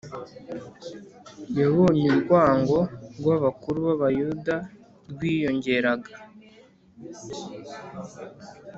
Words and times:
yabonye 1.59 2.05
urwango 2.13 2.77
rw’abakuru 3.19 3.77
b’abayuda 3.87 4.55
rwiyongeraga, 5.11 6.11